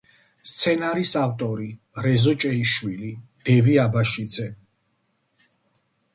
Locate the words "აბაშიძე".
3.85-4.49